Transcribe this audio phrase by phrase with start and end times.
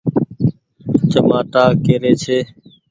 [1.11, 2.37] چمآٽآ ڪي ري ڇي۔